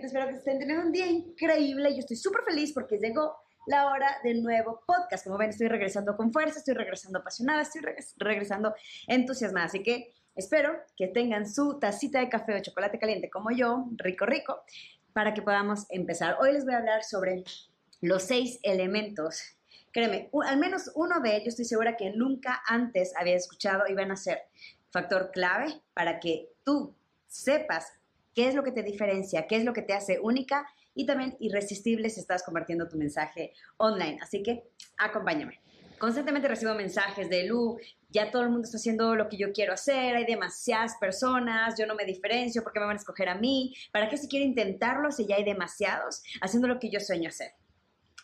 [0.00, 0.06] gente?
[0.06, 1.92] Espero que estén teniendo un día increíble.
[1.92, 5.24] Yo estoy súper feliz porque llegó la hora del nuevo podcast.
[5.24, 7.82] Como ven, estoy regresando con fuerza, estoy regresando apasionada, estoy
[8.16, 8.74] regresando
[9.06, 9.66] entusiasmada.
[9.66, 14.26] Así que espero que tengan su tacita de café o chocolate caliente como yo, rico,
[14.26, 14.62] rico,
[15.12, 16.36] para que podamos empezar.
[16.40, 17.44] Hoy les voy a hablar sobre
[18.00, 19.42] los seis elementos.
[19.92, 24.12] Créeme, al menos uno de ellos estoy segura que nunca antes había escuchado y van
[24.12, 24.38] a ser
[24.90, 26.94] factor clave para que tú
[27.26, 27.92] sepas
[28.40, 31.36] qué es lo que te diferencia, qué es lo que te hace única y también
[31.40, 34.16] irresistible si estás compartiendo tu mensaje online.
[34.22, 34.62] Así que
[34.96, 35.60] acompáñame.
[35.98, 39.74] Constantemente recibo mensajes de Lu, ya todo el mundo está haciendo lo que yo quiero
[39.74, 43.34] hacer, hay demasiadas personas, yo no me diferencio, ¿por qué me van a escoger a
[43.34, 43.74] mí?
[43.92, 47.52] ¿Para qué si quiero intentarlo si ya hay demasiados haciendo lo que yo sueño hacer?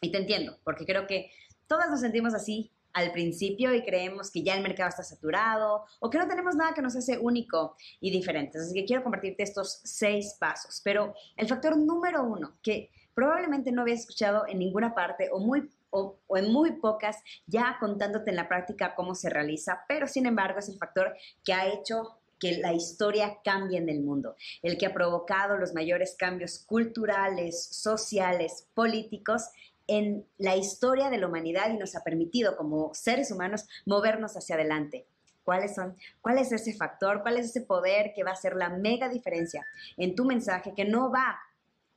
[0.00, 1.30] Y te entiendo, porque creo que
[1.66, 6.08] todas nos sentimos así al principio y creemos que ya el mercado está saturado o
[6.08, 8.58] que no tenemos nada que nos hace único y diferente.
[8.58, 10.80] Así que quiero compartirte estos seis pasos.
[10.82, 15.70] Pero el factor número uno, que probablemente no habías escuchado en ninguna parte o muy
[15.90, 20.58] o, en muy pocas, ya contándote en la práctica cómo se realiza, pero sin embargo
[20.58, 24.86] es el factor que ha hecho que la historia cambie en el mundo, el que
[24.86, 29.48] ha provocado los mayores cambios culturales, sociales, políticos
[29.86, 34.56] en la historia de la humanidad y nos ha permitido como seres humanos movernos hacia
[34.56, 35.06] adelante.
[35.44, 35.96] ¿Cuáles son?
[36.20, 37.22] ¿Cuál es ese factor?
[37.22, 39.64] ¿Cuál es ese poder que va a hacer la mega diferencia
[39.96, 41.38] en tu mensaje que no va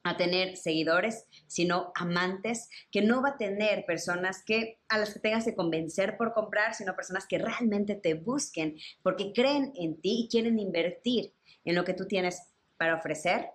[0.03, 5.19] a tener seguidores, sino amantes, que no va a tener personas que a las que
[5.19, 10.25] tengas que convencer por comprar, sino personas que realmente te busquen porque creen en ti
[10.25, 11.33] y quieren invertir
[11.65, 12.41] en lo que tú tienes
[12.77, 13.49] para ofrecer.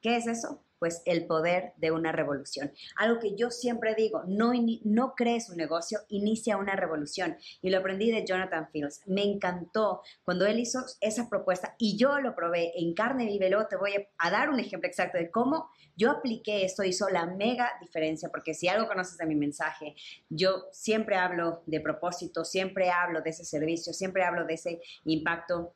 [0.00, 0.62] ¿Qué es eso?
[0.78, 2.72] Pues el poder de una revolución.
[2.96, 4.52] Algo que yo siempre digo, no,
[4.84, 7.36] no crees un negocio, inicia una revolución.
[7.62, 9.02] Y lo aprendí de Jonathan Fields.
[9.06, 13.48] Me encantó cuando él hizo esa propuesta y yo lo probé en carne viva.
[13.48, 17.26] Luego te voy a dar un ejemplo exacto de cómo yo apliqué esto, hizo la
[17.26, 19.96] mega diferencia, porque si algo conoces de mi mensaje,
[20.28, 25.74] yo siempre hablo de propósito, siempre hablo de ese servicio, siempre hablo de ese impacto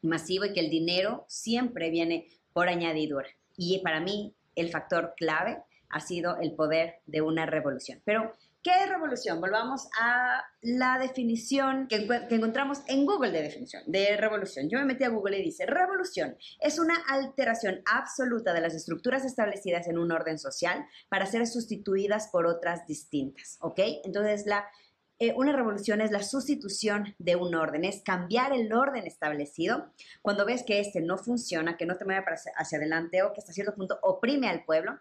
[0.00, 3.26] masivo y que el dinero siempre viene por añadidura.
[3.56, 8.02] Y para mí el factor clave ha sido el poder de una revolución.
[8.04, 8.32] Pero,
[8.62, 9.40] ¿qué revolución?
[9.40, 14.68] Volvamos a la definición que, encontramos en Google de definición de revolución.
[14.68, 19.24] Yo me metí a Google y dice, revolución es una alteración absoluta de las estructuras
[19.24, 23.80] establecidas en un orden social para ser sustituidas por otras distintas, ¿ok?
[24.04, 24.66] Entonces, la
[25.20, 29.92] eh, una revolución es la sustitución de un orden, es cambiar el orden establecido
[30.22, 32.24] cuando ves que este no funciona, que no te mueve
[32.56, 34.98] hacia adelante o que hasta cierto punto oprime al pueblo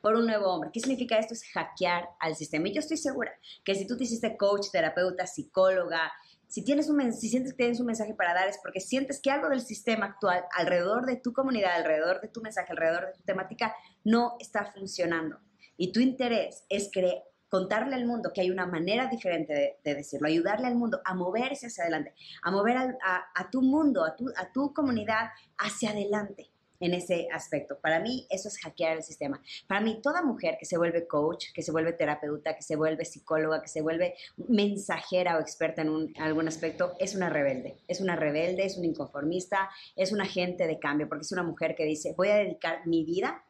[0.00, 0.70] por un nuevo hombre.
[0.72, 1.34] ¿Qué significa esto?
[1.34, 2.68] Es hackear al sistema.
[2.68, 3.32] Y yo estoy segura
[3.64, 6.12] que si tú te hiciste coach, terapeuta, psicóloga,
[6.48, 9.30] si, tienes un, si sientes que tienes un mensaje para dar es porque sientes que
[9.30, 13.22] algo del sistema actual alrededor de tu comunidad, alrededor de tu mensaje, alrededor de tu
[13.22, 15.38] temática, no está funcionando.
[15.76, 20.26] Y tu interés es crear contarle al mundo que hay una manera diferente de, decirlo,
[20.26, 24.50] ayudarle al mundo a moverse hacia adelante, a mover a, tu mundo, a tu, a
[24.50, 26.48] tu comunidad hacia adelante
[26.80, 27.78] en ese aspecto.
[27.78, 29.38] Para mí eso es hackear el sistema.
[29.68, 33.04] Para mí toda mujer que se vuelve coach, que se vuelve terapeuta, que se vuelve
[33.04, 34.14] psicóloga, que se vuelve
[34.48, 37.76] mensajera o experta en algún aspecto, es una rebelde.
[37.86, 41.74] Es una rebelde, es un inconformista, es un agente de cambio, porque es una mujer
[41.74, 43.44] que dice, voy a dedicar mi vida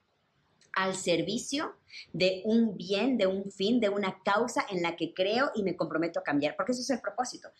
[0.75, 1.77] al servicio
[2.13, 5.77] de un bien, de un fin, de una causa en la que creo y me
[5.77, 7.51] comprometo a cambiar, porque eso es el propósito.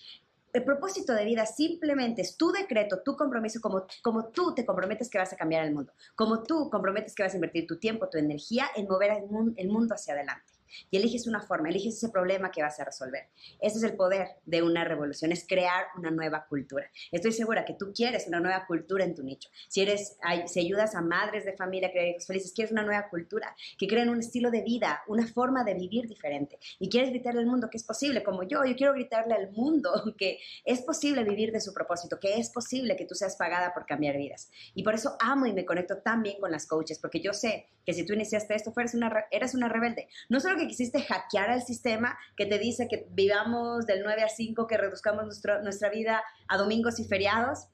[0.53, 5.09] El propósito de vida simplemente es tu decreto, tu compromiso, como, como tú te comprometes
[5.09, 8.09] que vas a cambiar el mundo, como tú comprometes que vas a invertir tu tiempo,
[8.09, 9.25] tu energía en mover
[9.57, 10.53] el mundo hacia adelante
[10.91, 13.29] y eliges una forma, eliges ese problema que vas a resolver.
[13.61, 16.91] Ese es el poder de una revolución, es crear una nueva cultura.
[17.11, 19.49] Estoy segura que tú quieres una nueva cultura en tu nicho.
[19.69, 20.17] Si eres,
[20.47, 23.87] si ayudas a madres de familia a crear hijos felices, quieres una nueva cultura, que
[23.87, 26.59] creen un estilo de vida, una forma de vivir diferente.
[26.79, 29.91] Y quieres gritarle al mundo que es posible, como yo, yo quiero gritarle al mundo
[30.19, 33.87] que es posible vivir de su propósito, que es posible que tú seas pagada por
[33.87, 34.51] cambiar vidas.
[34.75, 37.69] Y por eso amo y me conecto tan bien con las coaches, porque yo sé
[37.85, 40.09] que si tú iniciaste esto, eres una, eres una rebelde.
[40.29, 44.29] No solo que quisiste hackear al sistema que te dice que vivamos del 9 a
[44.29, 45.25] 5, que reduzcamos
[45.63, 47.67] nuestra vida a domingos y feriados,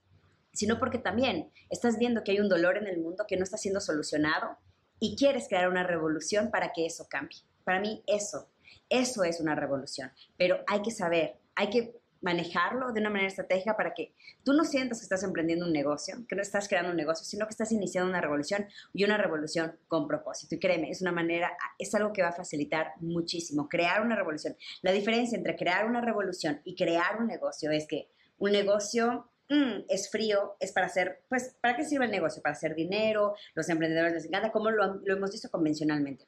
[0.52, 3.56] sino porque también estás viendo que hay un dolor en el mundo que no está
[3.56, 4.56] siendo solucionado
[5.00, 7.38] y quieres crear una revolución para que eso cambie.
[7.64, 8.48] Para mí eso,
[8.88, 13.76] eso es una revolución, pero hay que saber, hay que manejarlo de una manera estratégica
[13.76, 14.12] para que
[14.44, 17.46] tú no sientas que estás emprendiendo un negocio, que no estás creando un negocio, sino
[17.46, 20.54] que estás iniciando una revolución y una revolución con propósito.
[20.54, 24.56] Y créeme, es una manera, es algo que va a facilitar muchísimo, crear una revolución.
[24.82, 29.84] La diferencia entre crear una revolución y crear un negocio es que un negocio mm,
[29.88, 32.42] es frío, es para hacer, pues, ¿para qué sirve el negocio?
[32.42, 36.26] Para hacer dinero, los emprendedores les encanta, como lo, lo hemos visto convencionalmente.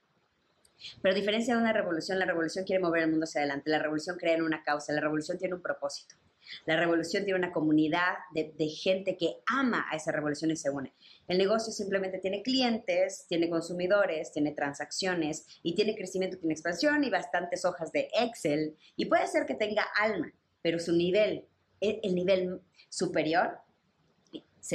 [1.02, 4.16] Pero diferencia de una revolución, la revolución quiere mover el mundo hacia adelante, la revolución
[4.16, 6.14] crea una causa, la revolución tiene un propósito.
[6.66, 10.70] La revolución tiene una comunidad de, de, gente que ama a esa revolución y se
[10.70, 10.92] une.
[11.28, 17.10] El negocio simplemente tiene clientes, tiene consumidores, tiene transacciones y tiene crecimiento, tiene expansión y
[17.10, 18.76] bastantes hojas de Excel.
[18.96, 21.44] Y puede ser que tenga alma, pero su nivel,
[21.80, 23.60] el nivel superior,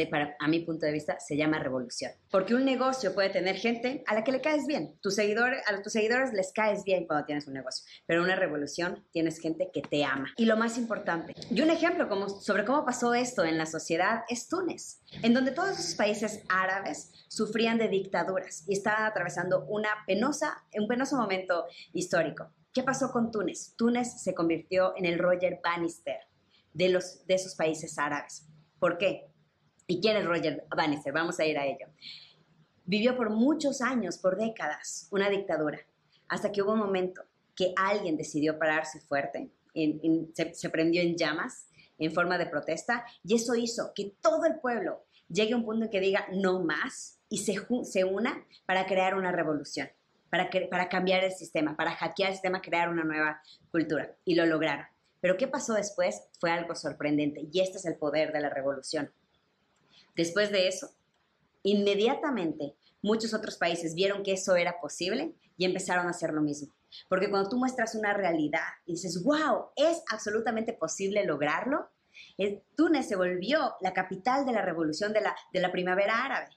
[0.10, 2.12] para, a mi punto de vista, se llama revolución.
[2.32, 4.98] Porque un negocio puede tener gente a la que le caes bien.
[5.02, 7.86] Tus seguidores, a tus seguidores les caes bien cuando tienes un negocio.
[8.06, 10.28] Pero una revolución tienes gente que te ama.
[10.38, 12.10] Y lo más importante, y un ejemplo
[12.42, 17.12] sobre cómo pasó esto en la sociedad es Túnez, en donde todos esos países árabes
[17.28, 22.52] sufrían de dictaduras y estaban atravesando una penosa, un penoso momento histórico.
[22.74, 23.74] ¿Qué pasó con Túnez?
[23.78, 26.18] Túnez se convirtió en el Roger Bannister
[26.74, 28.46] de, los, de esos países árabes.
[28.80, 29.32] ¿Por qué?
[29.88, 31.14] ¿Y quién es Roger Bannister?
[31.14, 31.88] Vamos a ir a ello.
[32.86, 35.80] Vivió por muchos años, por décadas, una dictadura,
[36.28, 37.24] hasta que hubo un momento
[37.56, 39.50] que alguien decidió pararse fuerte,
[40.54, 41.68] se, prendió en llamas
[41.98, 45.86] en forma de protesta, y eso hizo que todo el pueblo llegue a un punto
[45.86, 49.90] en que diga no más y se, se una para crear una revolución,
[50.30, 53.42] para, para cambiar el sistema, para hackear el sistema, crear una nueva
[53.72, 54.16] cultura.
[54.26, 54.86] Y lo lograron.
[55.22, 56.22] Pero ¿qué pasó después?
[56.40, 59.12] Fue algo sorprendente, y este es el poder de la revolución
[60.16, 60.92] Después de eso,
[61.64, 66.74] inmediatamente muchos otros países vieron que eso era posible y empezaron a hacer lo mismo.
[67.10, 71.90] Porque cuando tú muestras una realidad y dices, wow, es absolutamente posible lograrlo,
[72.76, 76.50] Túnez se volvió la capital de la revolución de la, de la primavera árabe.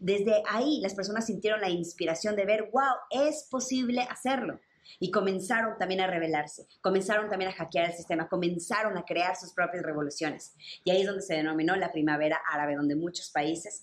[0.00, 4.60] Desde ahí las personas sintieron la inspiración de ver, wow, es posible hacerlo.
[4.98, 9.52] Y comenzaron también a rebelarse, comenzaron también a hackear el sistema, comenzaron a crear sus
[9.52, 10.54] propias revoluciones.
[10.84, 13.82] Y ahí es donde se denominó la primavera árabe, donde muchos países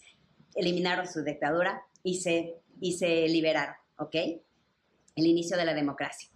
[0.56, 4.16] eliminaron su dictadura y se, y se liberaron, ¿ok?
[5.16, 6.30] El inicio de la democracia.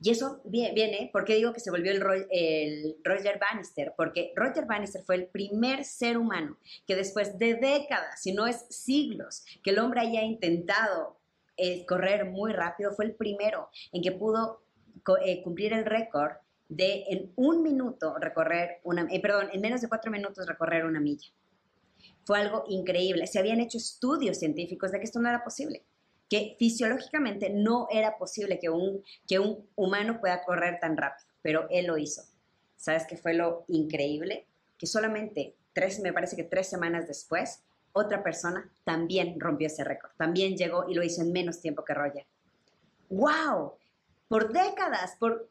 [0.00, 3.94] Y eso viene, ¿por qué digo que se volvió el, el, Roger Bannister?
[3.96, 8.66] Porque Roger Bannister fue el primer ser humano que después de décadas, si no es
[8.68, 11.15] siglos, que el hombre haya intentado
[11.86, 14.62] correr muy rápido, fue el primero en que pudo
[15.22, 16.32] eh, cumplir el récord
[16.68, 21.00] de en un minuto recorrer una, eh, perdón, en menos de cuatro minutos recorrer una
[21.00, 21.28] milla.
[22.24, 23.26] Fue algo increíble.
[23.26, 25.84] Se habían hecho estudios científicos de que esto no era posible,
[26.28, 31.68] que fisiológicamente no era posible que un, que un humano pueda correr tan rápido, pero
[31.70, 32.22] él lo hizo.
[32.76, 34.46] ¿Sabes qué fue lo increíble?
[34.76, 37.62] Que solamente tres, me parece que tres semanas después,
[37.96, 41.94] otra persona también rompió ese récord, también llegó y lo hizo en menos tiempo que
[41.94, 42.26] Roger.
[43.08, 43.72] ¡Wow!
[44.28, 45.48] Por décadas, por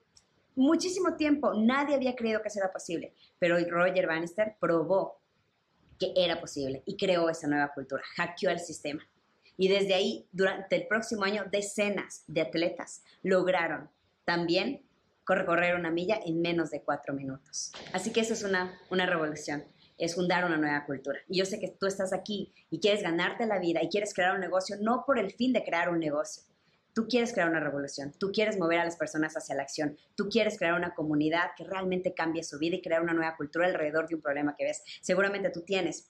[0.55, 5.19] muchísimo tiempo, nadie había creído que eso era posible, pero Roger Bannister probó
[5.99, 9.01] que era posible y creó esa nueva cultura, hackeó el sistema.
[9.57, 13.89] Y desde ahí, durante el próximo año, decenas de atletas lograron
[14.23, 14.83] también
[15.27, 17.71] recorrer una milla en menos de cuatro minutos.
[17.93, 19.63] Así que eso es una, una revolución
[19.97, 21.19] es fundar una nueva cultura.
[21.27, 24.35] Y yo sé que tú estás aquí y quieres ganarte la vida y quieres crear
[24.35, 26.43] un negocio, no por el fin de crear un negocio.
[26.93, 30.29] Tú quieres crear una revolución, tú quieres mover a las personas hacia la acción, tú
[30.29, 34.07] quieres crear una comunidad que realmente cambie su vida y crear una nueva cultura alrededor
[34.07, 34.81] de un problema que ves.
[35.01, 36.09] Seguramente tú tienes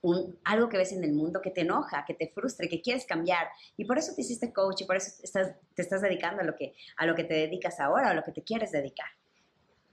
[0.00, 3.04] un, algo que ves en el mundo que te enoja, que te frustre, que quieres
[3.04, 3.48] cambiar.
[3.76, 5.12] Y por eso te hiciste coach y por eso
[5.74, 8.32] te estás dedicando a lo, que, a lo que te dedicas ahora, a lo que
[8.32, 9.08] te quieres dedicar.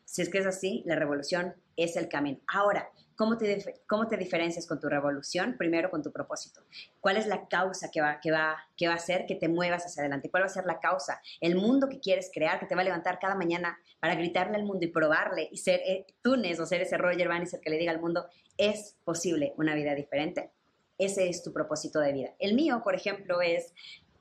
[0.05, 2.39] Si es que es así, la revolución es el camino.
[2.47, 5.55] Ahora, ¿Cómo te, ¿Cómo te diferencias con tu revolución?
[5.57, 6.61] Primero con tu propósito.
[6.99, 9.85] ¿Cuál es la causa que va, que, va, que va a hacer que te muevas
[9.85, 10.29] hacia adelante?
[10.29, 11.21] ¿Cuál va a ser la causa?
[11.39, 14.65] El mundo que quieres crear, que te va a levantar cada mañana para gritarle al
[14.65, 17.91] mundo y probarle y ser eh, Túnez o ser ese Roger Bannister que le diga
[17.91, 20.51] al mundo, es posible una vida diferente.
[20.97, 22.35] Ese es tu propósito de vida.
[22.39, 23.73] El mío, por ejemplo, es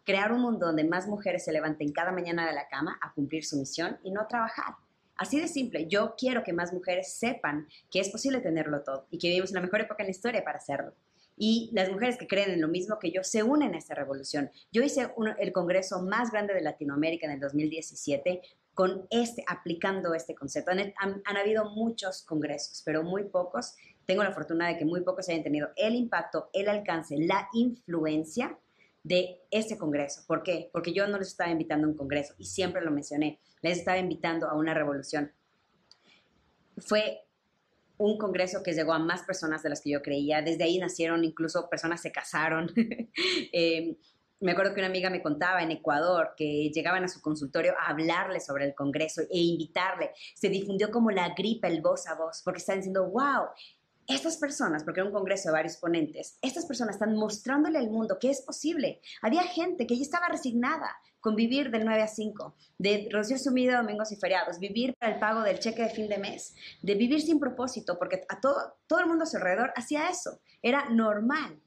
[0.05, 3.45] crear un mundo donde más mujeres se levanten cada mañana de la cama a cumplir
[3.45, 4.75] su misión y no trabajar
[5.17, 9.19] Así de simple, yo quiero que más mujeres sepan que es posible tenerlo todo y
[9.19, 10.93] que vivimos en la mejor época en la historia para hacerlo.
[11.37, 14.51] Y las mujeres que creen en lo mismo que yo se unen a esta revolución.
[14.73, 18.41] Yo hice el congreso más grande de Latinoamérica en el 2017
[18.73, 20.73] con este, aplicando este concepto.
[20.73, 20.93] Han,
[21.25, 23.75] han, habido muchos congresos, pero muy pocos.
[24.07, 28.59] Tengo la fortuna de que muy pocos hayan tenido el impacto, el alcance, la influencia
[29.05, 30.23] de este congreso.
[30.27, 30.71] ¿Por qué?
[30.73, 33.97] Porque yo no les estaba invitando a un congreso y siempre lo mencioné les estaba
[33.97, 35.33] invitando a una revolución.
[36.77, 37.23] Fue
[37.97, 40.43] un congreso que llegó a más personas de las que yo creía.
[40.43, 42.71] Desde ahí nacieron, incluso personas se casaron.
[43.57, 43.97] Eh,
[44.41, 47.91] me acuerdo que una amiga me contaba en Ecuador que llegaban a su consultorio a
[47.91, 50.11] hablarle sobre el Congreso e invitarle.
[50.35, 53.47] Se difundió como la gripe, el voz a voz, porque están diciendo, wow,
[54.07, 58.19] estas personas, porque era un congreso de varios ponentes, estas personas están mostrándole al mundo
[58.21, 59.01] que es posible.
[59.23, 63.51] Había gente que ya estaba resignada con vivir del 9 a 5, de reducir su
[63.53, 66.95] vida domingos y feriados, vivir para el pago del cheque de fin de mes, de
[66.95, 70.39] vivir sin propósito, porque a todo, todo el mundo a su alrededor hacía eso.
[70.61, 71.59] Era normal.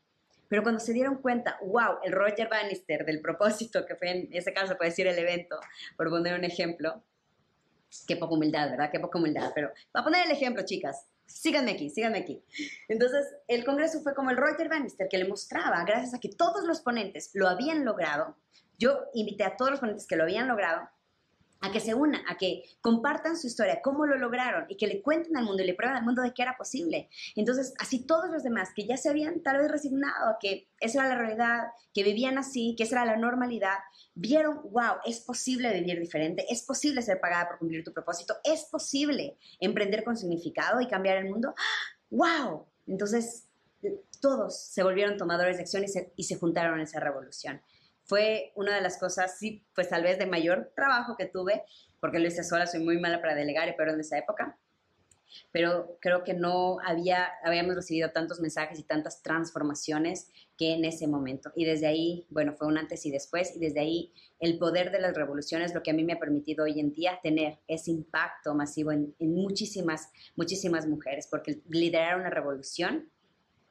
[0.48, 4.54] Pero cuando se dieron cuenta, wow, el Roger Bannister del propósito, que fue en ese
[4.54, 5.60] caso, puede decir el evento,
[5.98, 7.02] por poner un ejemplo,
[8.08, 8.92] qué poca humildad, ¿verdad?
[8.92, 12.42] Qué poca humildad, pero para poner el ejemplo, chicas, síganme aquí, síganme aquí.
[12.88, 16.66] Entonces, el Congreso fue como el Roger Bannister que le mostraba, gracias a que todos
[16.66, 18.36] los ponentes lo habían logrado,
[18.80, 20.90] yo invité a todos los ponentes que lo habían logrado,
[21.60, 25.02] a que se unan, a que compartan su historia, cómo lo lograron y que le
[25.02, 27.10] cuenten al mundo y le prueben al mundo de que era posible.
[27.36, 31.00] Entonces, así todos los demás que ya se habían tal vez resignado a que esa
[31.00, 33.78] era la realidad, que vivían así, que esa era la normalidad,
[34.20, 38.66] vieron, wow, es posible vivir diferente, es posible ser pagada por cumplir tu propósito, es
[38.66, 41.54] posible emprender con significado y cambiar el mundo.
[42.10, 42.66] ¡Wow!
[42.88, 43.48] Entonces,
[44.20, 47.62] todos se volvieron tomadores de acción y se, y se juntaron en esa revolución
[48.08, 51.64] fue una de las cosas, sí, pues tal vez de mayor trabajo que tuve,
[52.00, 54.58] porque lo hice sola, soy muy mala para delegar, pero en esa época.
[55.52, 61.08] Pero creo que no había, habíamos recibido tantos mensajes y tantas transformaciones que en ese
[61.08, 61.52] momento.
[61.56, 65.00] Y desde ahí, bueno, fue un antes y después, y desde ahí el poder de
[65.00, 68.54] las revoluciones, lo que a mí me ha permitido hoy en día tener ese impacto
[68.54, 73.10] masivo en, muchísimas, muchísimas mujeres, porque liderar una revolución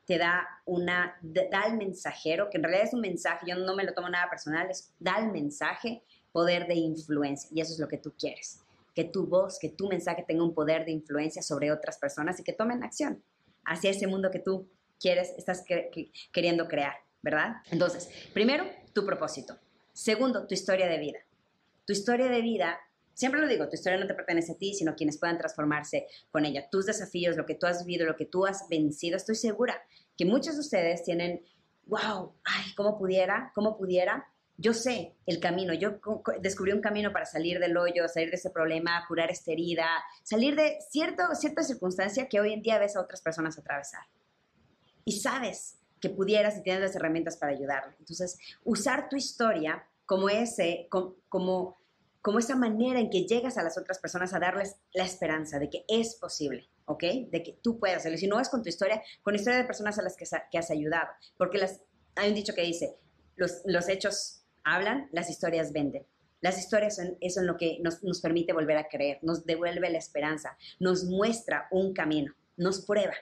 [0.07, 3.85] te da una, da el mensajero, que en realidad es un mensaje, yo no me
[3.85, 7.89] lo tomo nada personal, es da el mensaje poder de influencia y eso es lo
[7.89, 8.61] que tú quieres,
[8.97, 12.43] que tu voz, que tu mensaje tenga un poder de influencia sobre otras personas y
[12.43, 13.23] que tomen acción
[13.65, 15.63] hacia ese mundo que tú quieres, estás
[16.33, 17.57] queriendo crear, ¿verdad?
[17.71, 19.59] Entonces, primero, tu propósito.
[19.93, 21.19] Segundo, tu historia de vida.
[21.85, 22.81] Tu historia de vida
[23.17, 26.45] Siempre lo digo, tu historia no te pertenece a ti, sino quienes puedan transformarse con
[26.45, 26.69] ella.
[26.69, 29.17] Tus desafíos, lo que tú has vivido, lo que tú has vencido.
[29.17, 29.83] Estoy segura
[30.19, 31.43] que muchos de ustedes tienen,
[31.87, 33.53] wow, ay, ¿cómo pudiera?
[33.55, 34.29] ¿Cómo pudiera?
[34.59, 36.01] Yo sé el camino, yo
[36.41, 39.87] descubrí un camino para salir del hoyo, salir de ese problema, curar esta herida,
[40.23, 44.03] salir de cierto, cierta circunstancia que hoy en día ves a otras personas atravesar.
[45.05, 47.95] Y sabes que pudieras y tienes las herramientas para ayudarle.
[47.99, 51.77] Entonces, usar tu historia como ese, como
[52.27, 55.71] como esa manera en que llegas a las otras personas a darles la esperanza de
[55.71, 57.05] que es posible, ¿ok?
[57.31, 58.19] De que tú puedes hacerlo.
[58.19, 60.71] Si no es con tu historia, con la historia de personas a las que, has
[60.73, 61.07] ayudado.
[61.39, 61.83] Porque las,
[62.17, 62.97] hay un dicho que dice,
[63.37, 66.07] los, los hechos hablan, las historias venden.
[66.43, 69.89] Las historias son eso en lo que nos, nos permite volver a creer, nos devuelve
[69.89, 73.15] la esperanza, nos muestra un camino, nos prueba.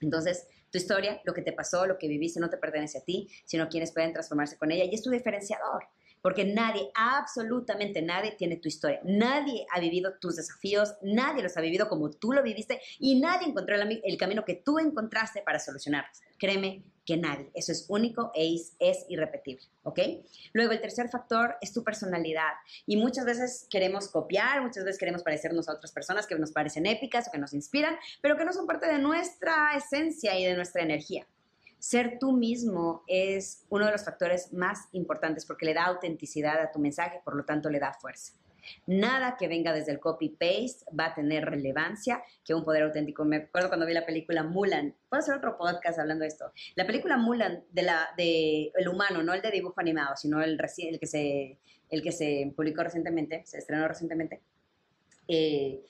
[0.00, 3.28] Entonces, tu historia, lo que te pasó, lo que viviste, no te pertenece a ti,
[3.44, 5.88] sino quienes pueden transformarse con ella y es tu diferenciador
[6.22, 11.60] porque nadie, absolutamente nadie tiene tu historia, nadie ha vivido tus desafíos, nadie los ha
[11.60, 16.20] vivido como tú lo viviste y nadie encontró el, camino que tú encontraste para solucionarlos.
[16.38, 19.98] Créeme que nadie, eso es único e es, irrepetible, ¿ok?
[20.52, 22.52] Luego el tercer factor es tu personalidad
[22.86, 26.86] y muchas veces queremos copiar, muchas veces queremos parecernos a otras personas que nos parecen
[26.86, 30.54] épicas o que nos inspiran, pero que no son parte de nuestra esencia y de
[30.54, 31.26] nuestra energía
[31.82, 36.70] ser tú mismo es uno de los factores más importantes porque le da autenticidad a
[36.70, 38.34] tu mensaje, por lo tanto le da fuerza.
[38.86, 43.24] Nada que venga desde el copy-paste va a tener relevancia que un poder auténtico.
[43.24, 44.94] Me acuerdo cuando vi la película Mulan.
[45.08, 46.52] Puedo hacer otro podcast hablando de esto.
[46.74, 50.58] La película Mulan de la de el humano, no el de dibujo animado, sino el,
[50.78, 51.58] el que se
[51.90, 54.40] el que se publicó recientemente, se estrenó recientemente.
[55.28, 55.84] Eh,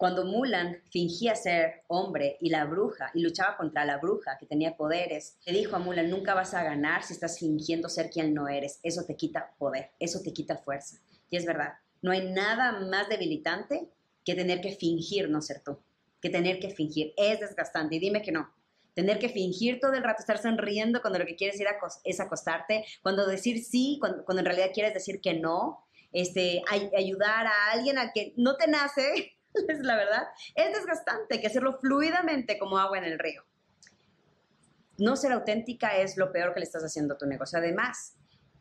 [0.00, 4.74] cuando Mulan fingía ser hombre y la bruja y luchaba contra la bruja que tenía
[4.74, 8.48] poderes, le dijo a Mulan, nunca vas a ganar si estás fingiendo ser quien no
[8.48, 8.80] eres.
[8.82, 10.96] Eso te quita poder, eso te quita fuerza.
[11.30, 13.88] Y es verdad, no hay nada más debilitante
[14.24, 15.78] que tener que fingir no ser tú,
[16.20, 17.14] que tener que fingir.
[17.16, 18.52] Es desgastante y dime que no.
[18.94, 21.68] Tener que fingir todo el rato, estar sonriendo cuando lo que quieres ir
[22.04, 27.70] es acostarte, cuando decir sí, cuando, en realidad quieres decir que no, este, ayudar a
[27.72, 29.36] alguien al que no te nace,
[29.68, 30.24] es la verdad.
[30.54, 33.44] Es desgastante, que hacerlo fluidamente como agua en el río.
[34.98, 37.58] No ser auténtica es lo peor que le estás haciendo a tu negocio.
[37.58, 38.16] Además,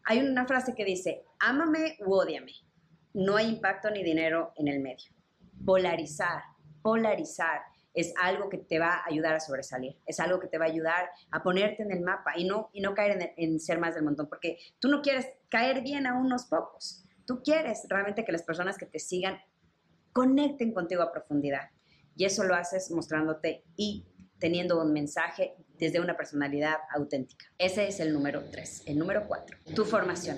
[0.09, 2.51] hay una frase que dice, ámame u odiame.
[3.13, 5.11] No hay impacto ni dinero en el medio.
[5.63, 6.41] Polarizar,
[6.81, 7.61] polarizar
[7.93, 10.69] es algo que te va a ayudar a sobresalir, es algo que te va a
[10.69, 13.93] ayudar a ponerte en el mapa y no, y no caer en, en ser más
[13.93, 18.31] del montón, porque tú no quieres caer bien a unos pocos, tú quieres realmente que
[18.31, 19.39] las personas que te sigan
[20.11, 21.69] conecten contigo a profundidad.
[22.15, 24.07] Y eso lo haces mostrándote y
[24.39, 27.45] teniendo un mensaje desde una personalidad auténtica.
[27.57, 28.83] Ese es el número tres.
[28.85, 30.37] El número cuatro, tu formación.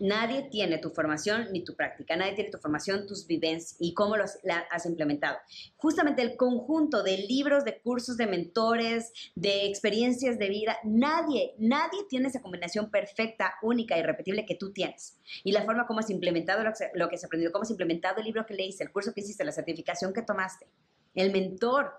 [0.00, 4.16] Nadie tiene tu formación ni tu práctica, nadie tiene tu formación, tus vivencias y cómo
[4.16, 4.38] los
[4.70, 5.38] has implementado.
[5.76, 12.04] Justamente el conjunto de libros, de cursos, de mentores, de experiencias de vida, nadie, nadie
[12.08, 15.18] tiene esa combinación perfecta, única y repetible que tú tienes.
[15.42, 18.18] Y la forma como has implementado lo que, lo que has aprendido, cómo has implementado
[18.18, 20.68] el libro que leíste, el curso que hiciste, la certificación que tomaste,
[21.14, 21.92] el mentor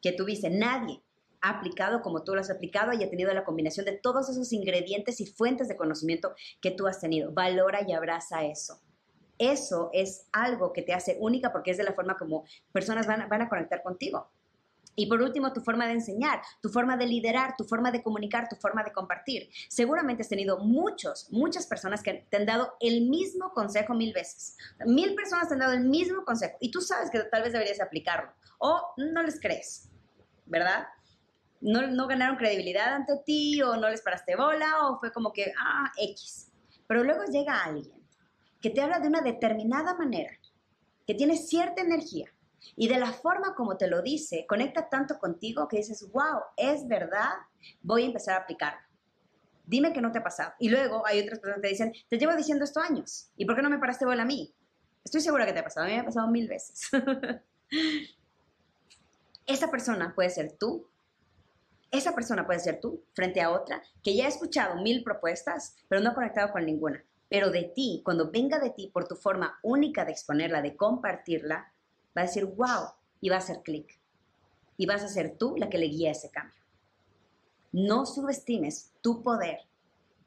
[0.00, 1.02] que tuviste, nadie
[1.40, 4.52] ha aplicado como tú lo has aplicado y ha tenido la combinación de todos esos
[4.52, 7.32] ingredientes y fuentes de conocimiento que tú has tenido.
[7.32, 8.80] Valora y abraza eso.
[9.38, 13.26] Eso es algo que te hace única porque es de la forma como personas van,
[13.28, 14.30] van a conectar contigo.
[14.96, 18.48] Y por último, tu forma de enseñar, tu forma de liderar, tu forma de comunicar,
[18.48, 19.48] tu forma de compartir.
[19.68, 24.58] Seguramente has tenido muchos, muchas personas que te han dado el mismo consejo mil veces.
[24.84, 27.80] Mil personas te han dado el mismo consejo y tú sabes que tal vez deberías
[27.80, 29.89] aplicarlo o no les crees,
[30.50, 30.86] ¿verdad?
[31.60, 35.92] no, ganaron credibilidad ante ti o no les paraste bola o fue como que, ah,
[35.96, 36.50] X.
[36.86, 38.00] Pero luego llega alguien
[38.60, 40.32] que te habla de una determinada manera,
[41.06, 42.30] que tiene cierta energía
[42.76, 46.86] y de la forma como te lo dice, conecta tanto contigo que dices, wow, es
[46.86, 47.30] verdad,
[47.82, 48.80] voy a empezar a aplicarlo.
[49.64, 50.52] Dime que no te ha pasado.
[50.58, 53.56] Y luego hay otras personas que te dicen, te llevo diciendo esto años, ¿y por
[53.56, 54.54] qué no me paraste bola a mí?
[55.04, 56.90] Estoy segura que te ha pasado, a mí me ha pasado mil veces.
[59.50, 60.86] Esa persona puede ser tú
[61.90, 66.00] esa persona puede ser tú frente a otra que ya ha escuchado mil propuestas, pero
[66.00, 67.02] no ha conectado con ninguna.
[67.28, 71.72] Pero de ti, cuando venga de ti por tu forma única de exponerla, de compartirla,
[72.16, 72.90] va a decir, wow,
[73.20, 73.98] y va a hacer clic.
[74.76, 76.54] Y vas a ser tú la que le guía ese cambio.
[77.72, 79.60] No subestimes tu poder,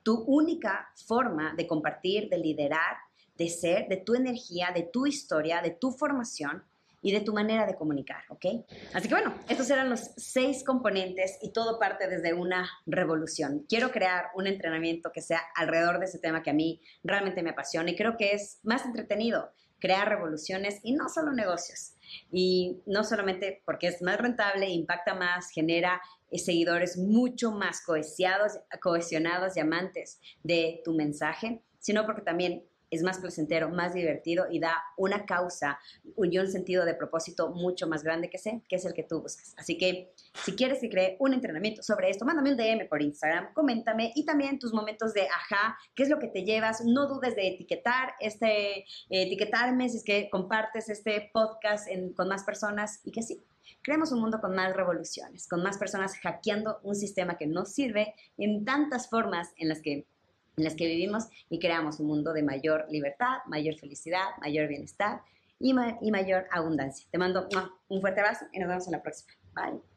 [0.04, 2.98] tu única forma de compartir, de liderar,
[3.38, 6.64] de ser, de tu energía, de tu historia, de tu formación,
[7.04, 8.46] y de tu manera de comunicar, ¿ok?
[8.94, 13.66] Así que bueno, estos eran los seis componentes y todo parte desde una revolución.
[13.70, 17.52] Quiero crear un entrenamiento que sea alrededor de ese tema que a mí realmente me
[17.52, 19.52] apasiona y creo que es más entretenido
[19.84, 21.92] crear revoluciones y no solo negocios.
[22.32, 26.02] Y no solamente porque es más rentable, impacta más, genera
[26.32, 33.04] eh, seguidores mucho más cohesionados, cohesionados y amantes de tu mensaje, sino porque también es
[33.04, 35.80] más placentero, más divertido y da una causa
[36.16, 39.54] un sentido de propósito mucho más grande que sé, que es el que tú buscas.
[39.58, 43.54] Así que si quieres que cree un entrenamiento sobre esto, mándame un DM por Instagram,
[43.54, 46.84] coméntame y también tus momentos de ajá, qué es lo que te llevas.
[46.86, 53.00] No dudes de etiquetar este, etiquetarme si es que compartes este podcast con más personas
[53.04, 53.44] y que sí,
[53.82, 58.14] creemos un mundo con más revoluciones, con más personas hackeando un sistema que no sirve
[58.38, 60.08] en tantas formas en las que
[60.58, 65.22] en las que vivimos y creamos un mundo de mayor libertad, mayor felicidad, mayor bienestar
[65.60, 67.08] y, y mayor abundancia.
[67.12, 67.48] Te mando
[67.88, 69.34] un fuerte abrazo y nos vemos en la próxima.
[69.54, 69.93] Bye.